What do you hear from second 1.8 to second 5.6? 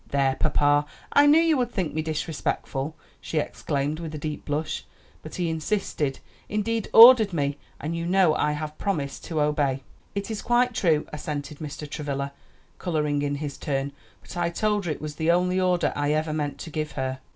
me disrespectful," she exclaimed with a deep blush; "but he